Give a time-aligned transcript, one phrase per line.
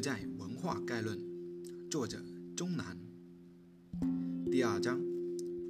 [0.00, 1.18] 在文化概论，
[1.90, 2.22] 作者
[2.54, 2.96] 钟南。
[4.50, 5.00] 第二章，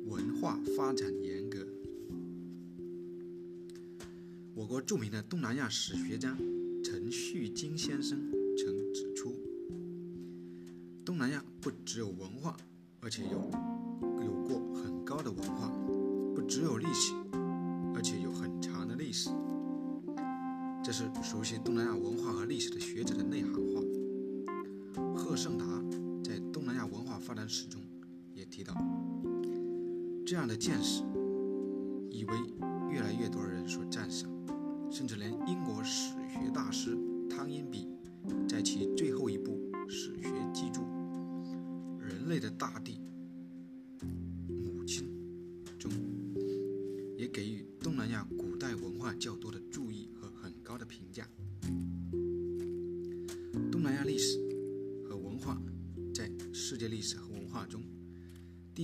[0.07, 1.65] 文化发展严格。
[4.55, 6.37] 我国著名的东南亚史学家
[6.83, 8.19] 陈旭金先生
[8.57, 9.33] 曾指出，
[11.05, 12.57] 东南亚不只有文化，
[13.01, 13.51] 而且有
[14.25, 15.71] 有过很高的文化；
[16.35, 17.13] 不只有历史，
[17.95, 19.31] 而且有很长的历史。
[20.83, 23.81] 这是熟悉东南亚文化和历史的学者的内行话。
[25.37, 25.65] 盛达
[26.25, 27.79] 在《东南亚文化发展史》中
[28.33, 28.75] 也提到，
[30.25, 31.03] 这样的见识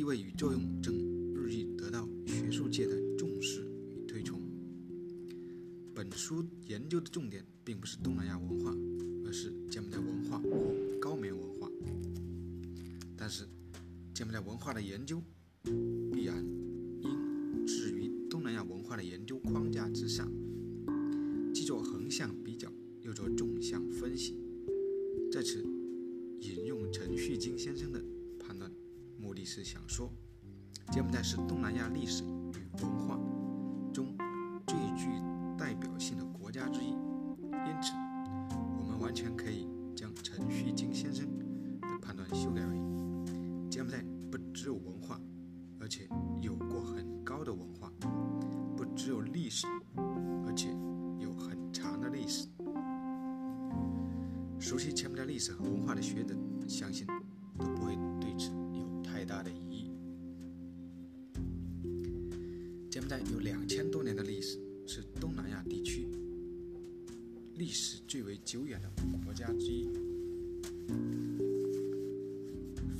[0.02, 0.92] 地位与作用正
[1.32, 4.42] 日益得到学术界的重视与推崇。
[5.94, 8.76] 本书研究的重点并不是东南亚文化，
[9.24, 11.70] 而是柬埔寨文化或高棉文化。
[13.16, 13.44] 但是，
[14.12, 15.22] 柬埔寨文化的研究
[16.12, 16.44] 必然
[17.00, 20.28] 应置于东南亚文化的研究框架之上，
[21.54, 22.68] 既做横向比较，
[23.02, 24.36] 又做纵向分析。
[25.30, 25.64] 在此。
[26.40, 28.02] 引用陈旭金先生的
[28.36, 28.68] 判断，
[29.22, 30.12] 目的是想说，
[30.90, 33.16] 柬埔寨是东南亚历史与文化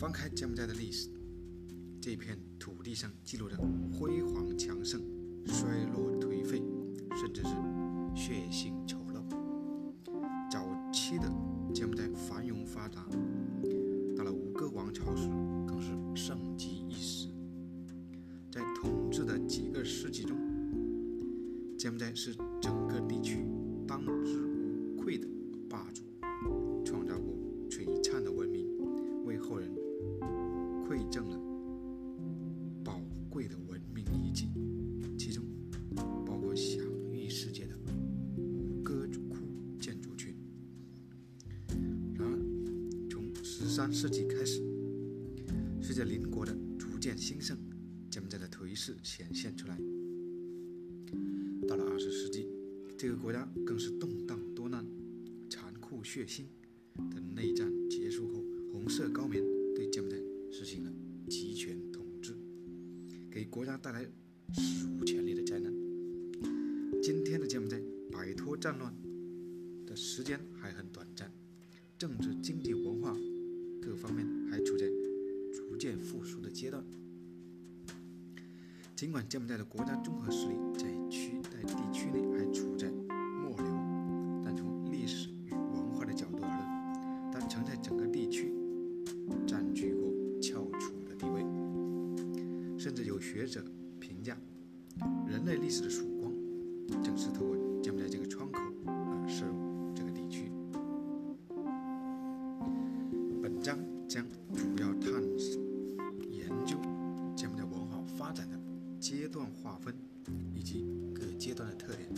[0.03, 1.09] 翻开柬埔寨的历史，
[2.01, 3.57] 这片土地上记录着
[3.93, 5.01] 辉煌强盛、
[5.47, 6.61] 衰落颓废，
[7.15, 7.51] 甚至是
[8.13, 9.23] 血腥丑陋。
[10.51, 11.33] 早期的。
[11.73, 13.07] 柬埔寨繁荣发达，
[14.17, 15.29] 到了五个王朝时
[15.67, 17.29] 更是盛极一时。
[18.51, 20.37] 在统治的几个世纪中，
[21.79, 23.47] 柬埔寨是整个地区
[23.87, 24.52] 当之无
[53.03, 54.87] 这个国家更是动荡多难、
[55.51, 56.45] 残酷血腥。
[56.95, 58.41] 等内战结束后，
[58.71, 59.43] 红色高棉
[59.75, 60.17] 对柬埔寨
[60.53, 60.93] 实行了
[61.29, 62.33] 集权统治，
[63.29, 63.77] 给国家？
[63.77, 64.05] 带来
[64.53, 65.73] 史无前例的灾难。
[67.03, 67.83] 今天的柬埔寨
[68.13, 68.95] 摆脱战乱
[69.85, 71.29] 的时间还很短暂，
[71.99, 73.17] 政治、经济、文化。
[73.83, 74.87] 各方面还处在
[75.53, 76.85] 逐渐复苏的阶段。
[78.95, 79.97] 尽管柬埔寨的国家？
[80.05, 83.67] 综合实力在区地区内还处在末流，
[84.45, 88.53] 但从历史与文化的角度而论，它曾在整个地区
[89.47, 91.45] 占据过翘楚的地位。
[92.79, 93.65] 甚至有学者
[94.01, 94.37] 评价，
[95.27, 96.33] 人类历史的曙光
[97.03, 99.55] 正是透过柬埔寨这个窗口而射入。
[99.95, 100.51] 这个地区。
[103.41, 103.79] 本章
[104.09, 105.63] 将主要探索
[106.31, 106.77] 研究
[107.37, 108.59] 柬埔寨文化发展的
[108.99, 109.95] 阶段划分
[110.55, 112.09] 以及各阶段的特点，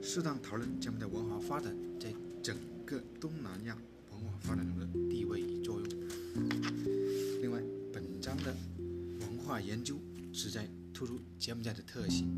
[0.00, 2.56] 适当讨论柬埔寨文化发展在整
[2.86, 3.76] 个东南亚
[4.12, 5.88] 文化发展中的地位与作用。
[7.42, 7.60] 另外，
[7.92, 8.54] 本章的
[9.18, 9.98] 文化研究
[10.32, 12.28] 旨在突出柬埔寨的特性，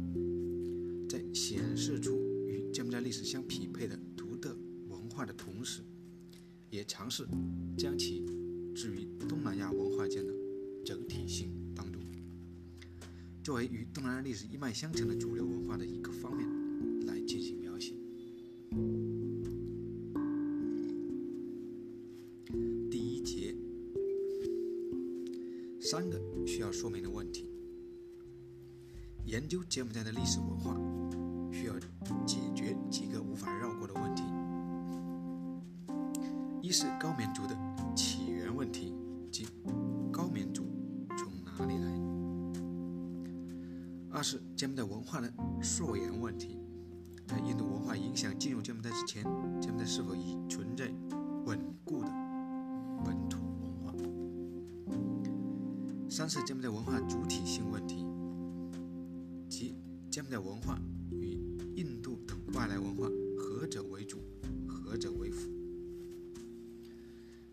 [1.07, 2.17] 在显示出
[2.49, 4.57] 与柬埔寨历史相匹配的独特
[4.89, 5.83] 文化的同时。
[6.71, 7.27] 也尝试
[7.77, 8.25] 将其
[8.75, 10.33] 置于东南亚文化间的
[10.87, 11.90] 整体性当中，
[13.51, 16.49] 作为与东南亚历史一脉相承的主流文化的一个方面
[17.05, 17.93] 来进行描写。
[22.89, 23.53] 第一节，
[25.81, 26.17] 三个
[26.47, 27.51] 需要说明的问题。
[29.25, 30.77] 研究柬埔寨的历史文化，
[31.51, 31.77] 需要
[32.25, 34.23] 解决几个无法绕过的问题。
[36.63, 37.59] 一是高棉族的
[37.97, 38.95] 起源问题，
[39.33, 39.45] 即
[44.61, 46.59] 柬埔寨文化的溯源问题，
[47.27, 49.25] 在印度文化影响进入柬埔寨之前，
[49.59, 50.93] 柬埔寨是否已存在
[51.47, 52.09] 稳固的
[53.03, 53.91] 本土文化；
[56.11, 58.05] 三是柬埔寨文化主体性问题，
[59.49, 59.75] 即
[60.11, 60.79] 柬埔寨文化
[61.11, 61.39] 与
[61.75, 63.09] 印度等外来文化
[63.39, 64.19] 何者为主，
[64.69, 65.49] 何者为辅。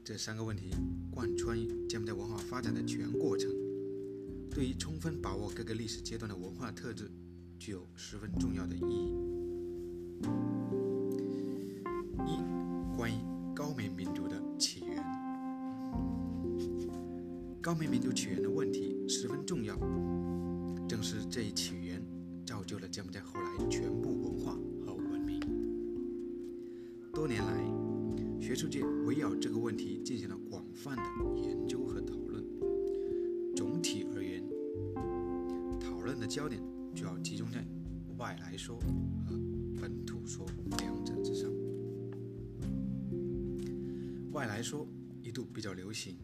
[0.04, 0.72] 这三个问题
[1.10, 1.58] 贯穿
[1.88, 3.50] 柬埔寨文化发展的全过程，
[4.58, 7.12] 对于充分把握各个历史阶段的文化特质，
[7.60, 9.14] 具有十分重要的意义。
[12.26, 12.42] 一、
[12.98, 13.14] 关于
[13.56, 14.98] 高棉民族的起源。
[17.62, 19.78] 高棉民族起源的问题十分重要，
[20.90, 22.04] 正是这一起源
[22.44, 25.40] 造就了柬埔寨后来全部文化和文明。
[27.14, 31.04] 多年来，学术界围绕这个问题进行了广泛的
[31.44, 32.27] 研究和讨论。
[36.18, 36.60] 论的焦点
[36.96, 37.64] 主要集中在
[38.18, 38.76] 外来说
[39.28, 39.40] 和
[39.80, 40.48] 本土说
[40.80, 41.48] 两者之上。
[44.32, 44.88] 外来说
[45.22, 46.18] 一度比较流行，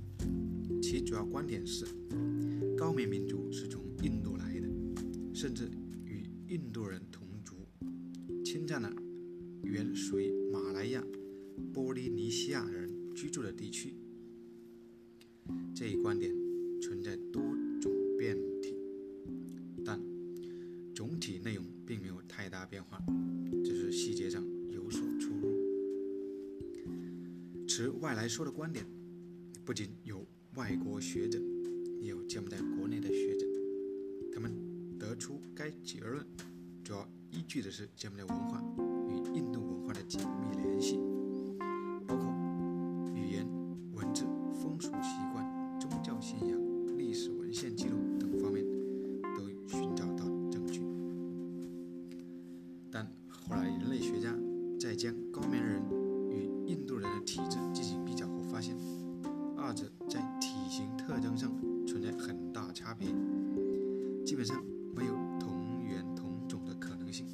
[0.81, 1.86] 其主要观点是
[2.75, 4.68] 高棉民族是从印度来的，
[5.31, 5.69] 甚至
[6.06, 7.56] 与印度人同族，
[8.44, 8.92] 侵占了
[9.63, 11.04] 原属于马来亚。
[11.72, 13.96] 波利尼西亚人居住的地区，
[15.75, 16.34] 这一观点
[16.81, 17.52] 存在多
[28.03, 28.85] 外来说的观点，
[29.63, 31.39] 不仅有外国学者，
[32.01, 33.45] 也有柬埔寨国内的学者，
[34.33, 34.51] 他们
[35.00, 36.21] 得出该结论，
[36.83, 38.61] 主要依据的是柬埔寨文化
[39.07, 41.12] 与印度文化的紧密联系。
[64.33, 64.65] 基本上
[64.95, 67.27] 没有同源同种的可能性，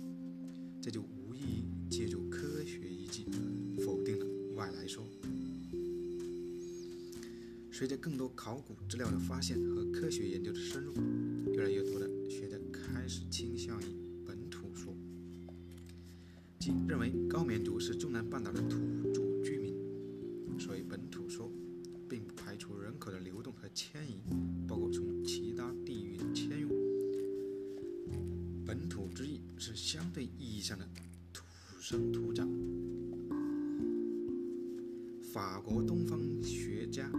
[0.82, 3.24] 这就无异于借助科学依据
[3.82, 4.26] 否定了
[4.58, 5.08] 外来说。
[7.72, 10.94] 随着更多考古资料的发现和科学研究的深入，
[11.54, 13.86] 越来越多的学者开始倾向于
[14.26, 14.94] 本土说，
[16.60, 18.62] 即认为高棉族是中南半岛的
[31.90, 32.48] 生土长。
[35.34, 37.12] 法国东方学家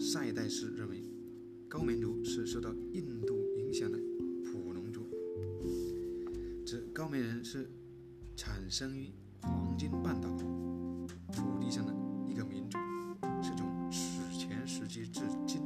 [0.00, 1.04] 塞代斯认为，
[1.68, 3.96] 高棉族是受到印度影响的
[4.42, 5.08] 普农族，
[6.66, 7.70] 指高棉人是
[8.34, 9.12] 产生于
[9.42, 11.94] 黄金半岛土地上的
[12.28, 12.76] 一个民族，
[13.40, 15.62] 是从史前时期至今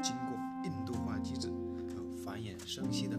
[0.00, 3.18] 经过印度化机制和繁衍生息的。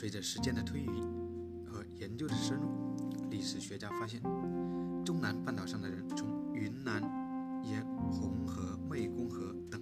[0.00, 0.86] 随着时间的推移
[1.66, 4.18] 和研究的深入，历史学家发现，
[5.04, 7.02] 中南半岛上的人从云南
[7.62, 9.78] 沿红河、湄公河等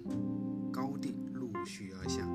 [0.73, 2.27] 高地陆续而下，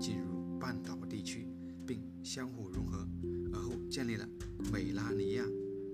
[0.00, 1.46] 进入半岛地区，
[1.86, 3.06] 并相互融合，
[3.52, 4.26] 而后建立了
[4.72, 5.44] 美拉尼亚、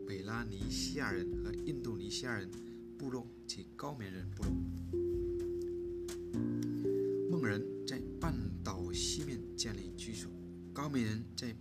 [0.06, 2.48] 美拉尼西亚人和印度尼西亚人
[2.96, 4.52] 部落及高棉人部落。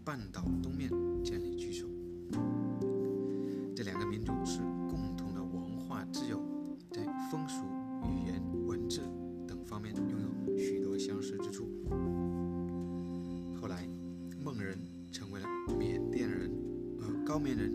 [0.08, 0.90] 半岛东面
[1.22, 1.86] 建立居所，
[3.76, 6.42] 这两个民族是共同的文化之友，
[6.94, 7.66] 在风俗、
[8.06, 9.02] 语言、文字
[9.46, 11.68] 等方面拥有许多相似之处。
[13.60, 13.86] 后来，
[14.42, 14.80] 孟人
[15.12, 15.48] 成为了
[15.78, 16.50] 缅甸人，
[17.02, 17.70] 而高棉人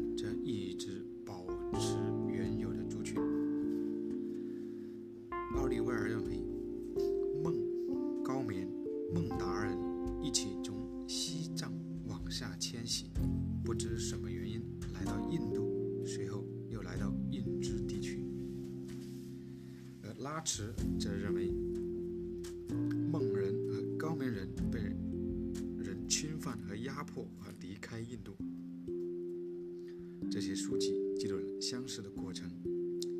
[31.73, 32.51] 相似的过程，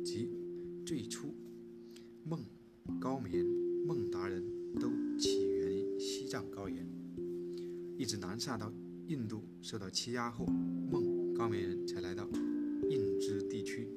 [0.05, 0.29] 即
[0.85, 1.33] 最初
[2.23, 2.39] 孟、
[2.99, 4.43] 高棉、孟达人
[4.79, 6.87] 都起源于西藏高原，
[7.97, 8.71] 一直南下到。
[9.07, 11.49] 印度受到欺压后，孟高。
[11.49, 12.29] 棉人才来到
[12.91, 13.87] 印支地区，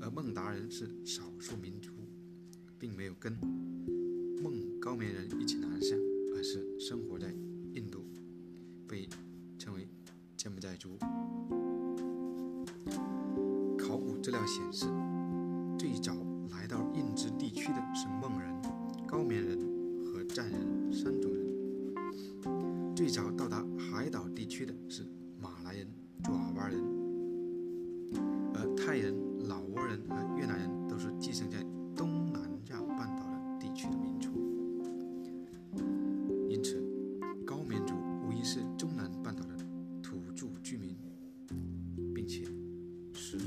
[0.00, 1.92] 而孟达人是少数民族，
[2.80, 3.32] 并没有跟
[4.42, 5.94] 孟高棉人一起南下，
[6.34, 7.32] 而是生活在
[7.72, 8.04] 印度，
[8.88, 9.08] 被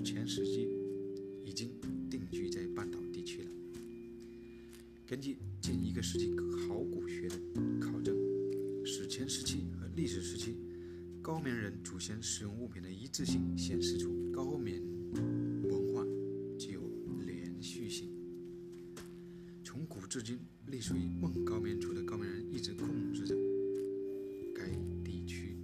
[0.02, 0.68] 前时期
[1.44, 1.70] 已经
[2.10, 3.50] 定居在半岛地区了。
[5.08, 7.36] 根据近一个世纪考古学的
[7.80, 8.16] 考证。
[8.86, 10.56] 史前时期和历史时期，
[11.22, 14.82] 高棉人祖先使用物品的一致性显示出高棉
[15.64, 16.04] 文化
[16.58, 16.82] 具有
[17.26, 18.10] 连续性。
[19.64, 23.36] 从古至今，隶属于孟高棉族的高棉人一直控制着
[24.56, 24.70] 该
[25.04, 25.56] 地区。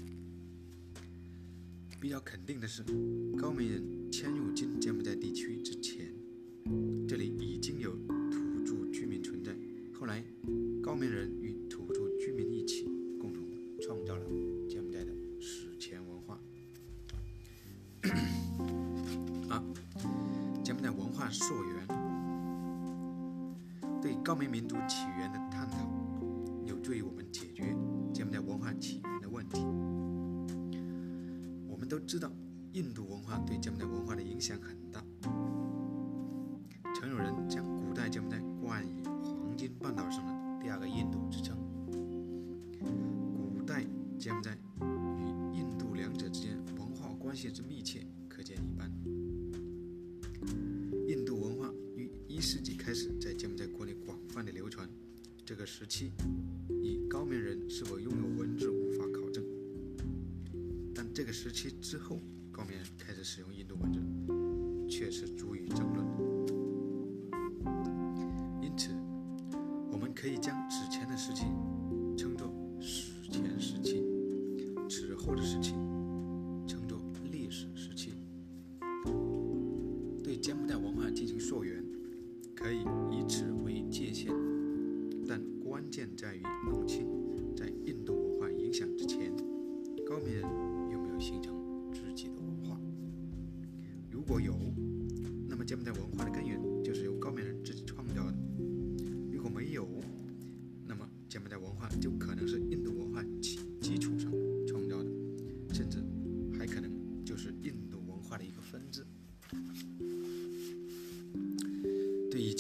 [1.99, 2.83] 比较肯定的是，
[3.35, 6.09] 高棉人迁入今柬埔寨地区之前，
[7.05, 7.91] 这里已经有
[8.31, 9.53] 土著居民存在。
[9.91, 10.23] 后来，
[10.81, 12.85] 高棉人与土著居民一起
[13.19, 13.43] 共同。
[13.81, 14.23] 创造了
[14.69, 16.39] 柬埔寨的史前文化。
[19.53, 19.61] 啊，
[20.63, 21.85] 柬埔寨文化溯源，
[24.01, 25.75] 对高棉民族起源的探讨，
[26.65, 27.75] 有助于我们解决
[28.13, 29.59] 柬埔寨文化起源的问题。
[31.67, 32.31] 我们都知道，
[32.75, 35.01] 印度文化对柬埔寨文化的影响很大。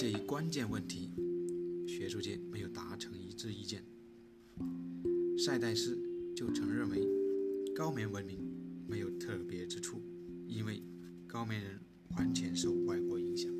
[0.05, 1.09] 这一关键问题，
[1.87, 3.83] 学术界没有达成一致意见。
[5.35, 5.97] 塞代斯
[6.35, 7.01] 就曾认为，
[7.75, 8.37] 高棉文明
[8.87, 9.99] 没有特别之处，
[10.47, 10.83] 因为
[11.25, 11.79] 高棉人
[12.17, 13.51] 完全受外国影响。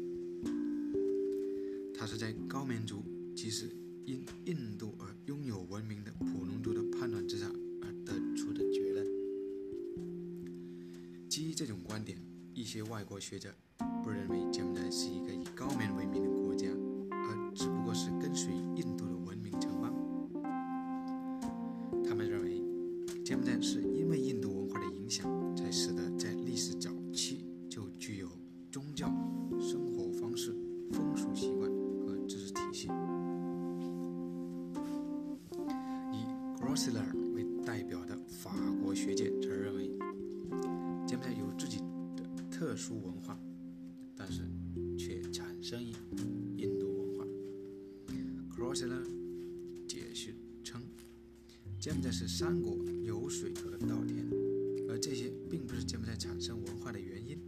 [1.96, 3.04] 他是在高棉族
[3.36, 3.76] 即使
[4.06, 9.04] 因印度而拥有文明的普农族的判断之上而得出的结论。
[11.28, 12.24] 基于这种观点，
[12.54, 13.52] 一些外国学者
[14.06, 16.68] 不认为柬埔寨是一个以高棉为名的国家，
[17.10, 19.92] 而只不过是跟随印度的文明城邦。
[22.08, 22.62] 他们认为，
[23.24, 24.55] 柬埔寨是因为印度
[48.76, 49.02] 是呢
[49.88, 50.82] 解释称，
[51.80, 54.28] 柬埔寨是山国、有水和稻田，
[54.90, 57.40] 而这些并不是柬埔寨产生文化的原因，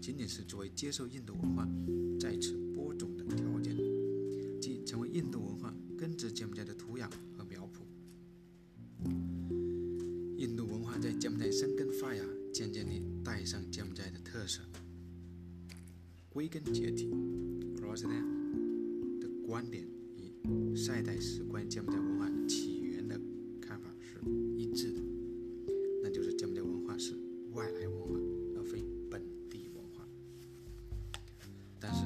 [0.00, 1.68] 仅仅是作为接受印度文化、
[2.18, 3.76] 在此播种的条件，
[4.60, 7.82] 即成为印度文化根植柬埔寨的土壤和苗圃。
[10.38, 12.24] 印度文化在柬埔寨生根发芽。
[12.54, 14.60] 渐渐地带上柬埔寨的特色。
[16.28, 17.10] 归根结底
[17.76, 19.84] c r o s s l a n 的观点
[20.76, 23.18] 赛代史关于柬埔寨文化起源的
[23.60, 24.20] 看法是
[24.56, 25.00] 一致的，
[26.02, 27.14] 那就是柬埔寨文化是
[27.52, 28.18] 外来文化
[28.56, 30.06] 而非本地文化。
[31.80, 32.04] 但是，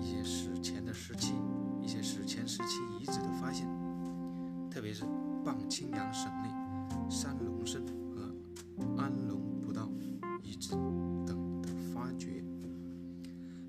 [0.00, 1.34] 一些史前的时期、
[1.82, 3.66] 一些史前时期遗址的发现，
[4.70, 5.04] 特别是
[5.44, 6.48] 傍清扬省内
[7.10, 7.78] 三龙市
[8.14, 8.32] 和
[8.96, 9.90] 安龙葡道
[10.42, 10.70] 遗址
[11.26, 12.42] 等的发掘，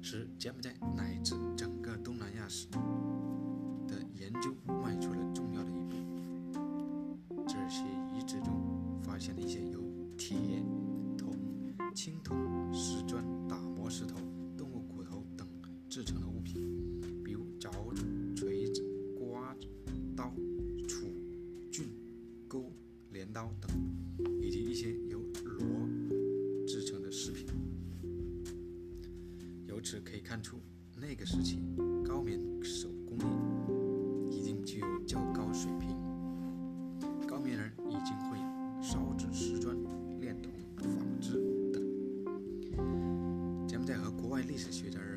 [0.02, 2.68] 使柬埔寨乃至整个东南亚史。
[30.98, 31.60] 那个时期，
[32.06, 35.96] 高棉手工艺已经具有较高水平，
[37.28, 38.38] 高棉人已经会
[38.82, 39.76] 烧制石砖、
[40.20, 41.34] 炼铜、纺织
[41.72, 41.84] 等。
[43.68, 45.15] 柬埔寨和国外历史学家认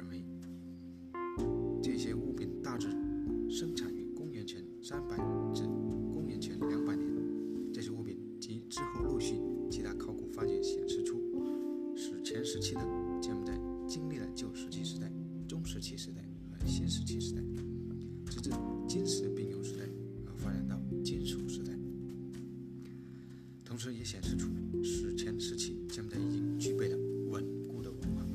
[24.09, 24.49] 显示出
[24.83, 26.97] 史前时期柬埔寨已经具备了
[27.29, 28.27] 稳固的文化。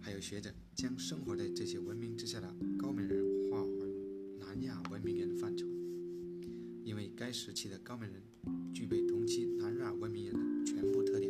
[0.00, 2.46] 还有学者将生活在这些文明之下的
[2.78, 3.92] 高棉人划为
[4.38, 5.66] 南亚文明人的范畴，
[6.84, 8.22] 因为该时期的高棉人
[8.72, 11.28] 具备同期南亚文明人的全部特点，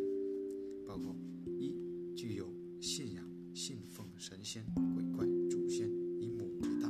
[0.85, 1.15] 包括
[1.59, 1.73] 一
[2.15, 2.53] 具有。
[2.79, 3.25] 信仰
[3.55, 4.61] 信奉神仙、
[4.93, 5.89] 鬼怪、祖先，
[6.19, 6.89] 以母为大；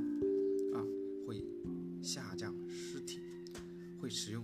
[0.73, 0.83] 二
[1.23, 1.45] 会
[2.01, 3.19] 下降尸体，
[3.99, 4.43] 会使用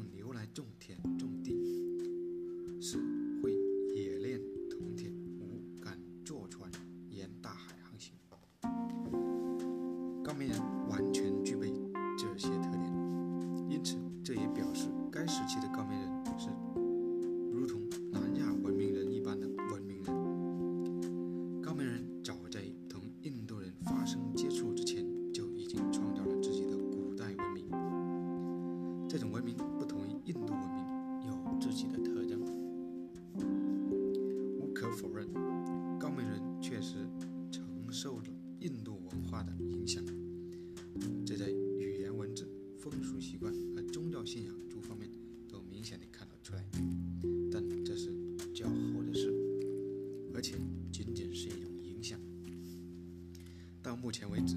[54.10, 54.56] 目前为止，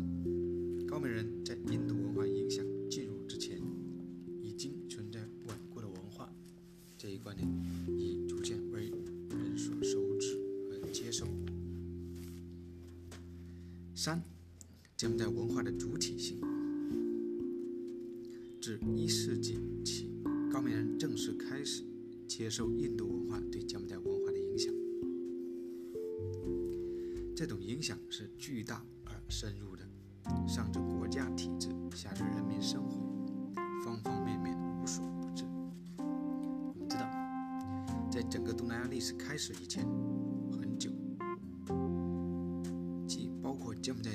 [0.88, 3.60] 高棉人在印度文化影响进入之前
[4.40, 6.32] 已经存在稳固的文化。
[6.96, 7.46] 这一观点
[7.98, 8.90] 已逐渐为
[9.28, 10.38] 人所熟知
[10.70, 11.26] 和接受。
[13.94, 14.22] 三，
[14.96, 16.40] 柬埔寨文化的主体性。
[18.58, 20.08] 自一世纪起，
[20.50, 21.84] 高棉人正式开始
[22.26, 24.74] 接受印度文化对柬埔寨文化的影响。
[27.36, 28.86] 这种影响是巨大
[29.32, 29.82] 深入的，
[30.46, 33.00] 上至国家体制，下至人民生活，
[33.82, 35.46] 方方面面无所不至。
[35.96, 37.08] 我们知道
[38.10, 39.86] 在整个东南亚历史开始以前
[40.50, 40.90] 很久，
[43.08, 44.10] 既包括柬埔寨，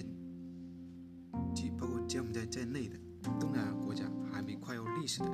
[1.56, 2.96] 既包括柬埔寨在内的
[3.40, 5.26] 东南亚国家还没跨越历史的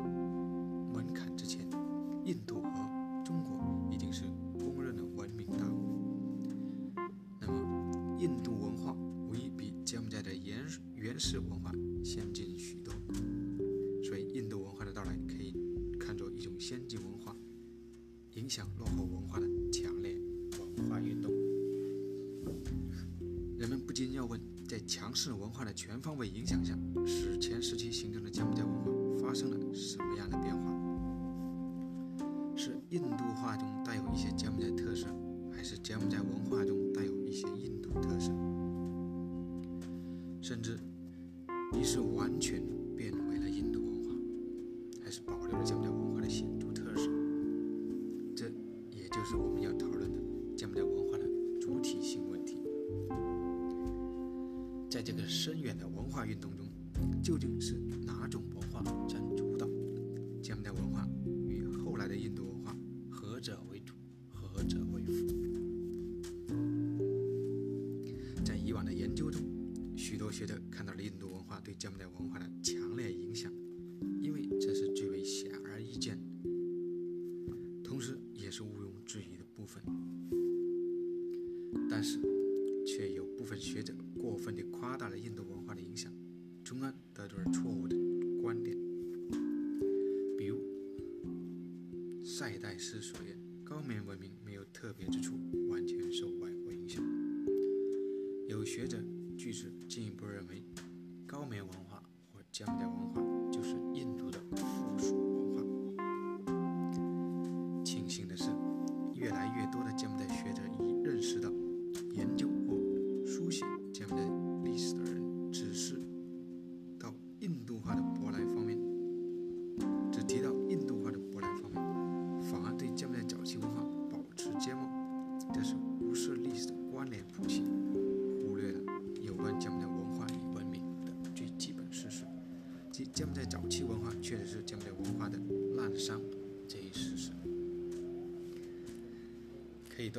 [32.94, 35.08] 印度化中带有一些柬埔寨特色，
[35.52, 38.32] 还是柬埔寨文化中带有一些印度特色？
[40.40, 40.78] 甚至，
[41.74, 42.62] 你是完全
[42.96, 44.12] 变为了印度文化，
[45.04, 47.10] 还是保留了柬埔寨文化的显著特色？
[48.36, 48.46] 这，
[48.92, 50.20] 也就是我们要讨论的
[50.56, 51.26] 柬埔寨文化的
[51.60, 52.60] 主体性问题。
[54.88, 56.68] 在这个深远的文化运动中，
[57.24, 57.74] 究竟是
[58.06, 59.20] 哪种文化占
[71.84, 73.52] 柬埔寨文化的强烈影响，
[74.22, 76.18] 因为这是最为显而易见。
[77.84, 79.84] 同时，也是毋庸置疑的部分。
[81.90, 82.22] 但是，
[82.88, 86.10] 却有部分学者过分地夸大了印度文化的影响，
[86.64, 87.98] 从而得出了错误的
[88.42, 88.78] 观点。
[90.38, 90.62] 比如，
[92.24, 95.34] 塞代斯所言，高棉文明没有特别之处，
[95.68, 97.04] 完全受外国影响。
[98.48, 99.04] 有学者
[99.38, 100.64] 据此进一步认为，
[101.34, 101.98] 高棉文化
[102.32, 104.56] 或柬埔寨文化就是印度的附
[105.00, 105.23] 属。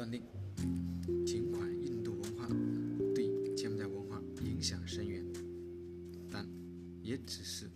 [0.05, 0.23] 断定，
[1.25, 2.47] 尽管印度文化
[3.15, 5.25] 对柬埔寨文化影响深远，
[6.31, 6.47] 但
[7.03, 7.71] 也只是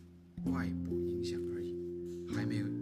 [0.44, 1.74] 外部影响而已，
[2.28, 2.77] 还没有。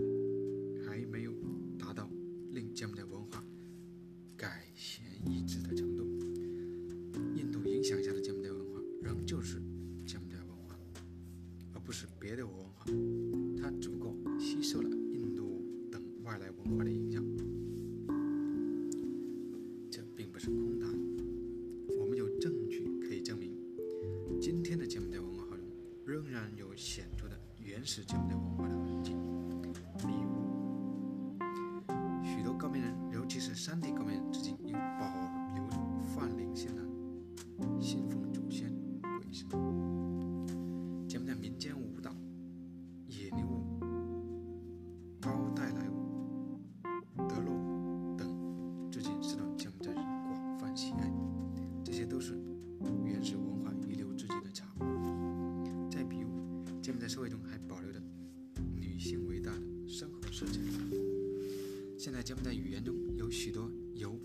[62.26, 64.18] 节目的语言中有许多由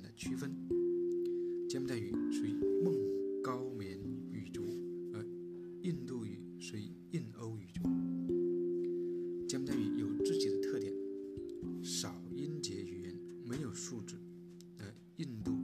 [0.00, 0.54] 的区分，
[1.68, 2.52] 柬埔寨语属于
[2.82, 2.94] 孟
[3.42, 3.98] 高棉
[4.30, 4.62] 语族，
[5.12, 5.26] 而
[5.82, 7.82] 印度语属于印欧语族。
[9.48, 10.94] 柬埔寨语有自己的特点，
[11.82, 14.16] 少音节语言，没有数字。
[14.78, 15.61] 而印度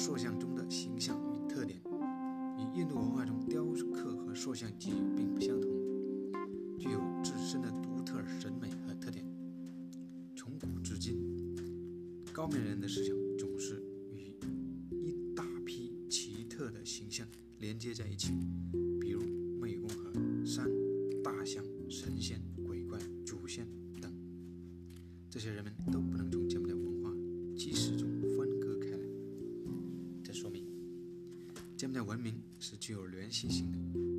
[0.00, 1.78] 塑像中的形象与特点
[2.56, 5.70] 与印度文化中雕刻和塑像技艺并不相同
[6.78, 9.22] 具有自身的独特审美和特点
[10.34, 11.54] 从古至今
[12.32, 14.34] 高明人的思想总是与
[14.90, 18.32] 一大批奇特的形象连接在一起
[19.02, 19.20] 比如
[19.60, 20.66] 湄公河山
[21.22, 23.68] 大象神仙鬼怪祖先
[24.00, 24.10] 等。
[25.28, 26.16] 这些人们都不
[32.10, 34.09] 文明是具有联系性的。